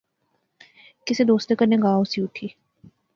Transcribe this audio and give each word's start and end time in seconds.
کسے 1.05 1.23
دوستے 1.31 1.55
کنے 1.59 1.77
گا 1.83 1.91
ہوسی 1.95 2.21
اٹھی 2.23 2.47